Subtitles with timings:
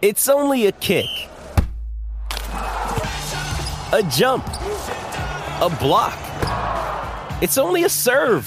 [0.00, 1.08] It's only a kick,
[2.52, 6.16] a jump, a block.
[7.42, 8.46] It's only a serve.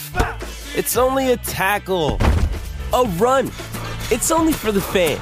[0.77, 2.19] It's only a tackle,
[2.93, 3.47] a run.
[4.11, 5.19] It's only for the fans.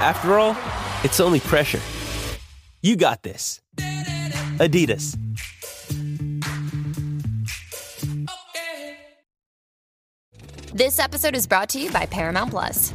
[0.00, 0.56] After all,
[1.04, 1.80] it's only pressure.
[2.80, 3.60] You got this.
[4.56, 5.18] Adidas.
[10.72, 12.94] This episode is brought to you by Paramount Plus.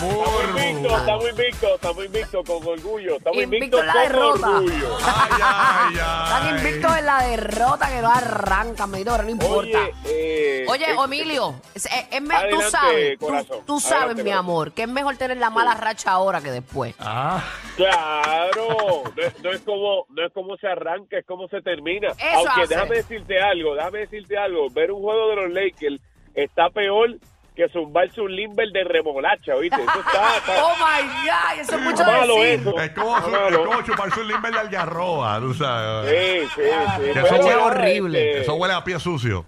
[0.00, 0.18] Lakers.
[0.18, 0.96] Estamos invictos, Burbu.
[0.96, 3.16] estamos invictos, estamos invictos con orgullo.
[3.16, 4.48] Estamos Invicto invictos en la con derrota.
[4.50, 4.98] orgullo.
[5.04, 6.56] Ay, ay, Están ay.
[6.58, 9.78] invictos en la derrota que no arrancan, pero no importa.
[9.78, 13.58] Oye, eh, Oye, eh, Emilio, es, es- es me- tú Adelante, sabes, tú, corazón.
[13.66, 16.94] tú sabes, Adelante, mi amor, que es mejor tener la mala racha ahora que después.
[16.98, 17.42] Ah,
[17.76, 22.08] Claro, no, es- no es como no es como se arranca, es como se termina.
[22.08, 22.74] Eso Aunque hace.
[22.74, 24.68] déjame decirte algo, déjame decirte algo.
[24.70, 26.00] Ver un juego de los Lakers
[26.34, 27.16] está peor
[27.58, 29.82] que zumbarse un limber de remolacha, ¿oíste?
[29.82, 32.60] Eso está, está- Oh my God, eso es mucho malo decir.
[32.60, 32.80] eso.
[32.80, 33.64] es como, es malo.
[33.64, 36.08] como chuparse un limber de algarroba, tú sabes.
[36.08, 36.62] Sí, sí,
[37.02, 37.18] sí.
[37.18, 38.30] Eso huele horrible.
[38.30, 39.44] este, Eso huele a pie sucio.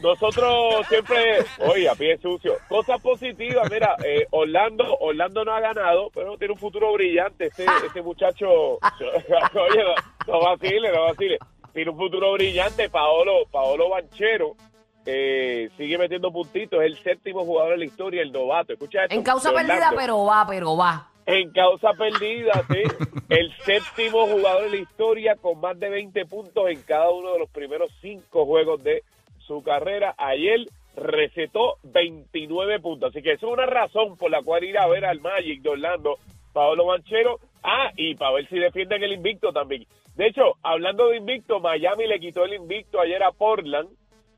[0.00, 2.54] Nosotros siempre, oye, a pie sucio.
[2.68, 7.46] Cosas positivas, mira, eh, Orlando, Orlando no ha ganado, pero tiene un futuro brillante.
[7.46, 9.82] Ese, ese muchacho, oye,
[10.28, 11.38] no, no vacile, no vacile.
[11.72, 12.88] Tiene un futuro brillante.
[12.88, 14.54] Paolo, Paolo Banchero
[15.06, 16.80] eh, sigue metiendo puntitos.
[16.80, 18.72] Es el séptimo jugador de la historia, el novato.
[18.72, 19.14] Escucha esto.
[19.14, 21.08] En causa perdida, pero va, pero va.
[21.26, 22.82] En causa perdida, sí.
[23.28, 27.38] El séptimo jugador de la historia con más de 20 puntos en cada uno de
[27.40, 29.02] los primeros cinco juegos de
[29.38, 30.14] su carrera.
[30.18, 30.66] Ayer
[30.96, 33.10] recetó 29 puntos.
[33.10, 35.70] Así que eso es una razón por la cual ir a ver al Magic de
[35.70, 36.18] Orlando,
[36.52, 37.38] Paolo Manchero.
[37.62, 39.86] Ah, y para ver si defienden el invicto también.
[40.14, 43.88] De hecho, hablando de invicto, Miami le quitó el invicto ayer a Portland.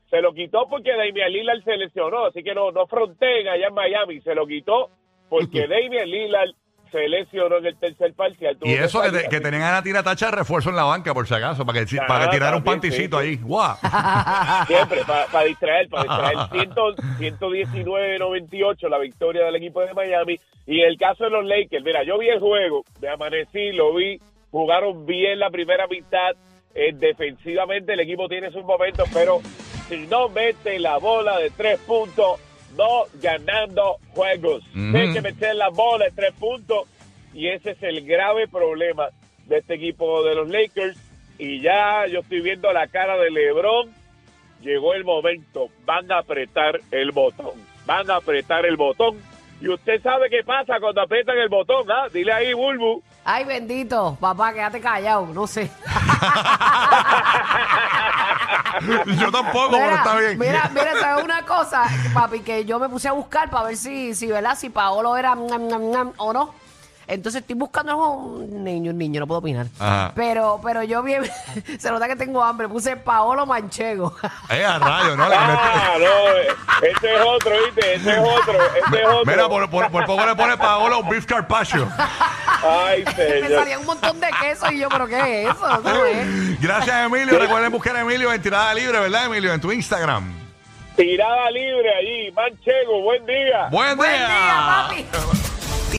[0.09, 3.73] Se lo quitó porque Damian Lillard se lesionó, así que no, no fronteen allá en
[3.73, 4.21] Miami.
[4.21, 4.89] Se lo quitó
[5.29, 6.49] porque Damian Lillard
[6.91, 8.57] se lesionó en el tercer parcial.
[8.63, 11.27] Y eso que, te- que tenían a Natira Tacha de refuerzo en la banca, por
[11.27, 13.29] si acaso, para que, Ah, para que tirara un panticito sí, sí.
[13.29, 13.35] ahí.
[13.43, 13.75] ¡Guau!
[14.65, 16.69] Siempre, para distraer, para distraer.
[17.19, 20.39] 119-98 la victoria del equipo de Miami.
[20.65, 23.93] Y en el caso de los Lakers, mira, yo vi el juego, me amanecí, lo
[23.93, 24.19] vi,
[24.51, 26.31] jugaron bien la primera mitad.
[26.75, 29.41] Eh, defensivamente el equipo tiene sus momentos, pero
[29.89, 32.39] si no mete la bola de tres puntos,
[32.77, 34.63] no ganando juegos.
[34.67, 34.91] Ujú.
[34.91, 36.87] Tiene que meter la bola de tres puntos.
[37.33, 39.09] Y ese es el grave problema
[39.45, 40.97] de este equipo de los Lakers.
[41.37, 43.93] Y ya yo estoy viendo la cara de LeBron
[44.61, 47.53] llegó el momento, van a apretar el botón,
[47.85, 49.17] van a apretar el botón.
[49.61, 52.07] Y usted sabe qué pasa cuando aprietan el botón, ¿ah?
[52.13, 53.03] Dile ahí, Bulbu.
[53.25, 55.69] Ay, bendito, papá, quédate callado, no sé.
[59.19, 60.39] Yo tampoco, pero está bien.
[60.39, 62.39] mira, mira, ¿sabes una cosa, papi?
[62.41, 64.57] Que yo me puse a buscar para ver si, si, ¿verdad?
[64.57, 66.53] Si Paolo era ñam, ñam, ñam, o no.
[67.09, 69.65] Entonces estoy buscando un niño, un niño, no puedo opinar.
[69.79, 70.11] Ajá.
[70.15, 71.23] Pero, pero yo bien,
[71.79, 72.67] se nota que tengo hambre.
[72.69, 74.15] Puse Paolo Manchego.
[74.49, 75.27] Eh, a rayo, ¿no?
[75.29, 77.95] Le- Ah, no, ese es otro, ¿viste?
[77.95, 79.25] Ese es otro, ese es otro.
[79.25, 81.87] Mira, por, por, por poco le pone Paolo beef carpaccio.
[82.63, 83.51] Ay, me señor.
[83.59, 86.05] salía un montón de queso y yo, ¿pero qué es eso?
[86.05, 86.61] Es.
[86.61, 87.37] Gracias, Emilio.
[87.39, 89.53] Recuerden buscar a Emilio en tirada libre, ¿verdad, Emilio?
[89.53, 90.31] En tu Instagram.
[90.95, 93.67] Tirada libre allí, Manchego, buen día.
[93.71, 93.95] Buen día.
[93.95, 95.38] Buen día, papi.